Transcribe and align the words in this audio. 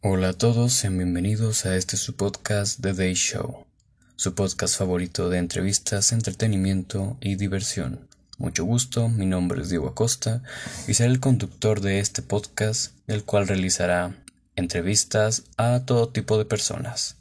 Hola 0.00 0.28
a 0.28 0.32
todos, 0.32 0.74
sean 0.74 0.96
bienvenidos 0.96 1.66
a 1.66 1.74
este 1.74 1.96
su 1.96 2.14
podcast 2.14 2.80
The 2.80 2.92
Day 2.92 3.14
Show, 3.14 3.66
su 4.14 4.32
podcast 4.32 4.78
favorito 4.78 5.28
de 5.28 5.38
entrevistas, 5.38 6.12
entretenimiento 6.12 7.16
y 7.20 7.34
diversión. 7.34 8.06
Mucho 8.36 8.62
gusto, 8.62 9.08
mi 9.08 9.26
nombre 9.26 9.60
es 9.60 9.70
Diego 9.70 9.88
Acosta 9.88 10.44
y 10.86 10.94
seré 10.94 11.10
el 11.10 11.18
conductor 11.18 11.80
de 11.80 11.98
este 11.98 12.22
podcast, 12.22 12.92
el 13.08 13.24
cual 13.24 13.48
realizará 13.48 14.14
entrevistas 14.54 15.42
a 15.56 15.84
todo 15.84 16.10
tipo 16.10 16.38
de 16.38 16.44
personas. 16.44 17.16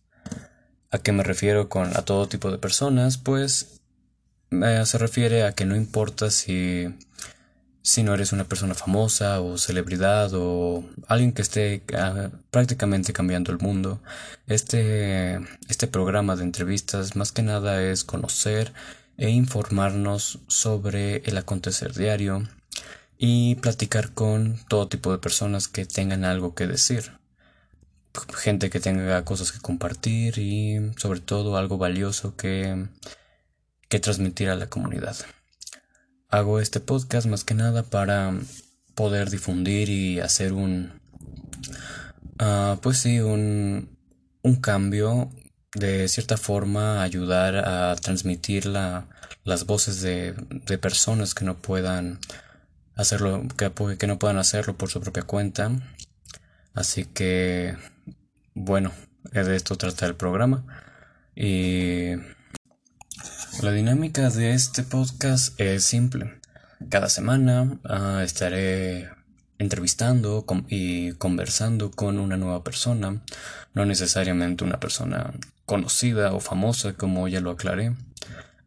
¿A 0.92 1.00
qué 1.00 1.12
me 1.14 1.24
refiero 1.24 1.70
con 1.70 1.98
a 1.98 2.04
todo 2.04 2.28
tipo 2.28 2.52
de 2.52 2.60
personas? 2.60 3.18
Pues 3.18 3.80
eh, 4.52 4.84
se 4.86 4.98
refiere 5.00 5.46
a 5.46 5.54
que 5.54 5.66
no 5.66 5.76
importa 5.76 6.30
si 6.30 6.94
si 7.88 8.04
no 8.04 8.14
eres 8.14 8.34
una 8.34 8.44
persona 8.44 8.74
famosa 8.74 9.40
o 9.40 9.58
celebridad 9.58 10.32
o 10.34 10.84
alguien 11.08 11.32
que 11.32 11.42
esté 11.42 11.84
ah, 11.98 12.30
prácticamente 12.52 13.14
cambiando 13.14 13.54
el 13.54 13.60
mundo, 13.60 14.02
este, 14.46 15.40
este 15.70 15.88
programa 15.88 16.36
de 16.36 16.44
entrevistas 16.44 17.16
más 17.16 17.32
que 17.32 17.44
nada 17.44 17.82
es 17.82 18.04
conocer 18.04 18.74
e 19.18 19.30
informarnos 19.30 20.40
sobre 20.50 21.20
el 21.28 21.38
acontecer 21.38 21.94
diario 21.94 22.46
y 23.18 23.56
platicar 23.56 24.12
con 24.12 24.60
todo 24.68 24.90
tipo 24.90 25.14
de 25.14 25.20
personas 25.20 25.70
que 25.70 25.86
tengan 25.86 26.26
algo 26.26 26.56
que 26.56 26.68
decir. 26.68 27.14
Gente 28.36 28.70
que 28.70 28.82
tenga 28.82 29.24
cosas 29.24 29.54
que 29.54 29.60
compartir 29.62 30.40
y 30.40 30.92
sobre 30.98 31.22
todo 31.22 31.56
algo 31.56 31.78
valioso 31.78 32.36
que, 32.36 32.88
que 33.88 34.02
transmitir 34.02 34.50
a 34.50 34.58
la 34.58 34.68
comunidad. 34.68 35.16
Hago 36.30 36.60
este 36.60 36.82
podcast 36.82 37.26
más 37.26 37.46
que 37.46 37.54
nada 37.54 37.84
para 37.84 38.34
poder 38.96 39.30
difundir 39.30 39.90
y 39.90 40.20
hacer 40.20 40.52
un, 40.52 41.00
uh, 42.42 42.78
pues 42.82 42.98
sí, 42.98 43.22
un, 43.22 43.98
un 44.42 44.56
cambio, 44.58 45.32
de 45.74 46.08
cierta 46.10 46.36
forma 46.36 47.02
ayudar 47.02 47.56
a 47.56 47.96
transmitir 47.96 48.66
la, 48.66 49.08
las 49.46 49.66
voces 49.66 50.02
de, 50.02 50.34
de 50.66 50.78
personas 50.78 51.34
que 51.34 51.46
no 51.46 51.58
puedan 51.60 52.20
hacerlo, 52.96 53.44
que, 53.58 53.72
que 53.98 54.08
no 54.08 54.20
puedan 54.20 54.38
hacerlo 54.38 54.78
por 54.78 54.90
su 54.90 55.00
propia 55.00 55.24
cuenta. 55.24 55.72
Así 56.74 57.06
que, 57.06 57.78
bueno, 58.54 58.92
de 59.32 59.56
esto 59.56 59.78
trata 59.78 60.06
el 60.06 60.16
programa. 60.16 60.66
Y 61.36 62.16
la 63.62 63.72
dinámica 63.72 64.30
de 64.30 64.54
este 64.54 64.84
podcast 64.84 65.60
es 65.60 65.84
simple. 65.84 66.40
Cada 66.90 67.10
semana 67.10 67.80
ah, 67.86 68.22
estaré 68.24 69.10
entrevistando 69.58 70.46
y 70.70 71.14
conversando 71.14 71.90
con 71.90 72.20
una 72.20 72.38
nueva 72.38 72.64
persona, 72.64 73.22
no 73.74 73.86
necesariamente 73.86 74.64
una 74.64 74.80
persona 74.80 75.34
conocida 75.66 76.34
o 76.34 76.40
famosa 76.40 76.94
como 76.94 77.28
ya 77.28 77.42
lo 77.42 77.52
aclaré. 77.52 77.96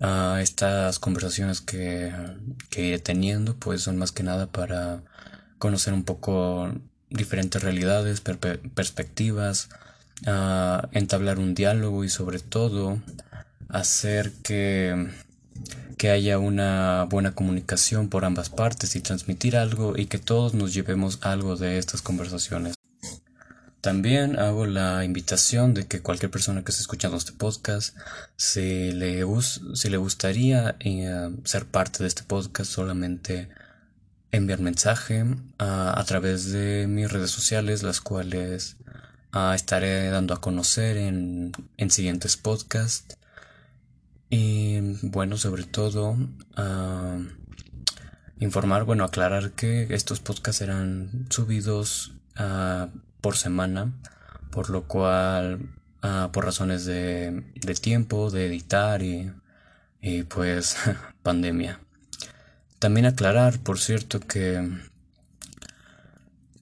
Ah, 0.01 0.39
estas 0.43 0.99
conversaciones 0.99 1.61
que, 1.61 2.13
que 2.69 2.87
iré 2.87 2.99
teniendo 2.99 3.57
pues 3.57 3.83
son 3.83 3.97
más 3.97 4.11
que 4.11 4.25
nada 4.25 4.47
para 4.47 5.03
conocer 5.59 5.95
un 5.95 6.05
poco 6.05 6.73
diferentes 7.11 7.63
realidades, 7.63 8.21
perspectivas, 8.21 9.69
ah, 10.27 10.89
entablar 10.93 11.39
un 11.39 11.55
diálogo 11.55 12.03
y 12.03 12.09
sobre 12.09 12.41
todo 12.41 12.99
hacer 13.73 14.33
que, 14.43 15.09
que 15.97 16.11
haya 16.11 16.39
una 16.39 17.05
buena 17.05 17.35
comunicación 17.35 18.09
por 18.09 18.25
ambas 18.25 18.51
partes 18.51 18.97
y 18.97 19.01
transmitir 19.01 19.57
algo 19.57 19.97
y 19.97 20.07
que 20.07 20.19
todos 20.19 20.55
nos 20.55 20.75
llevemos 20.75 21.19
algo 21.23 21.57
de 21.57 21.79
estas 21.79 22.03
conversaciones. 22.03 22.75
También 23.81 24.39
hago 24.39 24.67
la 24.67 25.05
invitación 25.05 25.73
de 25.73 25.87
que 25.87 26.03
cualquier 26.03 26.31
persona 26.31 26.63
que 26.63 26.71
esté 26.71 26.83
escuchando 26.83 27.17
este 27.17 27.33
podcast, 27.33 27.97
si 28.37 28.93
le, 28.93 29.25
si 29.75 29.89
le 29.89 29.97
gustaría 29.97 30.77
eh, 30.81 31.31
ser 31.45 31.65
parte 31.65 32.03
de 32.03 32.09
este 32.09 32.23
podcast, 32.23 32.71
solamente 32.71 33.49
enviar 34.33 34.61
mensaje 34.61 35.25
a, 35.59 35.99
a 35.99 36.05
través 36.05 36.53
de 36.53 36.87
mis 36.89 37.11
redes 37.11 37.31
sociales, 37.31 37.83
las 37.83 38.03
cuales 38.03 38.77
ah, 39.33 39.55
estaré 39.55 40.11
dando 40.11 40.35
a 40.35 40.43
conocer 40.43 40.99
en, 40.99 41.53
en 41.79 41.91
siguientes 41.91 42.37
podcasts. 42.37 43.17
Y 44.31 44.79
bueno, 45.03 45.37
sobre 45.37 45.65
todo, 45.65 46.17
informar, 48.39 48.85
bueno, 48.85 49.05
aclarar 49.05 49.53
que 49.53 49.93
estos 49.93 50.21
podcasts 50.21 50.59
serán 50.59 51.27
subidos 51.31 52.13
ah, 52.37 52.89
por 53.21 53.37
semana, 53.37 53.93
por 54.53 54.71
lo 54.71 54.85
cual, 54.85 55.71
ah, 56.03 56.31
por 56.33 56.45
razones 56.45 56.85
de, 56.85 57.45
de, 57.57 57.75
tiempo, 57.75 58.31
de 58.31 58.47
editar 58.47 59.03
y, 59.03 59.33
y 60.01 60.23
pues 60.23 60.77
pandemia. 61.25 61.81
También 62.79 63.07
aclarar, 63.07 63.59
por 63.59 63.81
cierto, 63.81 64.21
que 64.21 64.91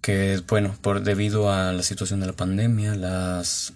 que 0.00 0.42
bueno, 0.48 0.74
por 0.80 1.02
debido 1.02 1.52
a 1.52 1.70
la 1.72 1.82
situación 1.82 2.20
de 2.20 2.28
la 2.28 2.32
pandemia, 2.32 2.94
las 2.94 3.74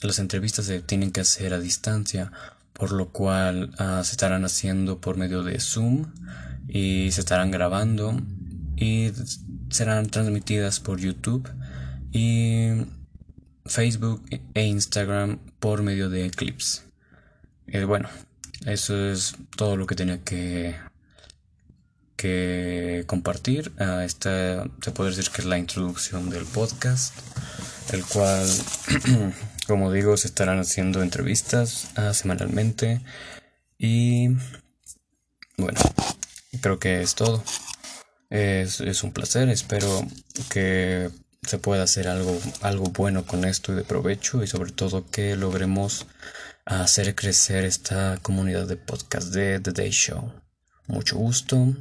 las 0.00 0.18
entrevistas 0.18 0.64
se 0.66 0.80
tienen 0.80 1.12
que 1.12 1.20
hacer 1.20 1.52
a 1.52 1.58
distancia 1.58 2.32
por 2.78 2.92
lo 2.92 3.08
cual 3.08 3.74
ah, 3.78 4.02
se 4.04 4.12
estarán 4.12 4.44
haciendo 4.44 5.00
por 5.00 5.16
medio 5.16 5.42
de 5.42 5.58
Zoom 5.60 6.12
y 6.68 7.10
se 7.12 7.20
estarán 7.20 7.50
grabando 7.50 8.20
y 8.76 9.12
serán 9.70 10.08
transmitidas 10.08 10.80
por 10.80 11.00
YouTube 11.00 11.48
y 12.12 12.86
Facebook 13.64 14.22
e 14.54 14.66
Instagram 14.66 15.38
por 15.58 15.82
medio 15.82 16.08
de 16.10 16.30
clips. 16.30 16.84
Eh, 17.66 17.84
bueno, 17.84 18.08
eso 18.64 19.10
es 19.10 19.34
todo 19.56 19.76
lo 19.76 19.86
que 19.86 19.94
tenía 19.94 20.22
que, 20.22 20.76
que 22.16 23.04
compartir. 23.06 23.72
Uh, 23.78 24.00
esta 24.00 24.64
se 24.82 24.90
puede 24.92 25.10
decir 25.10 25.30
que 25.32 25.42
es 25.42 25.46
la 25.46 25.58
introducción 25.58 26.30
del 26.30 26.44
podcast, 26.44 27.14
el 27.92 28.04
cual 28.04 28.46
Como 29.66 29.92
digo, 29.92 30.16
se 30.16 30.28
estarán 30.28 30.60
haciendo 30.60 31.02
entrevistas 31.02 31.90
ah, 31.96 32.14
semanalmente. 32.14 33.00
Y 33.78 34.28
bueno, 35.56 35.80
creo 36.60 36.78
que 36.78 37.02
es 37.02 37.14
todo. 37.14 37.42
Es, 38.30 39.02
un 39.02 39.12
placer, 39.12 39.48
espero 39.48 40.06
que 40.50 41.10
se 41.42 41.58
pueda 41.58 41.84
hacer 41.84 42.08
algo, 42.08 42.38
algo 42.60 42.86
bueno 42.86 43.24
con 43.24 43.44
esto 43.44 43.72
y 43.72 43.76
de 43.76 43.84
provecho 43.84 44.42
y 44.42 44.46
sobre 44.46 44.72
todo 44.72 45.08
que 45.08 45.36
logremos 45.36 46.06
hacer 46.64 47.14
crecer 47.14 47.64
esta 47.64 48.18
comunidad 48.22 48.66
de 48.66 48.76
podcast 48.76 49.32
de 49.32 49.60
The 49.60 49.72
Day 49.72 49.90
Show. 49.90 50.32
Mucho 50.86 51.16
gusto. 51.16 51.74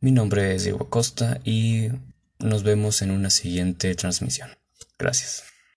Mi 0.00 0.12
nombre 0.12 0.54
es 0.54 0.64
Diego 0.64 0.84
Acosta 0.84 1.40
y 1.44 1.88
nos 2.38 2.62
vemos 2.62 3.00
en 3.02 3.10
una 3.10 3.30
siguiente 3.30 3.94
transmisión. 3.94 4.50
Gracias. 4.98 5.55